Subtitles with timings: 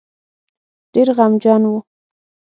[0.93, 1.75] ډېر غمجن وو.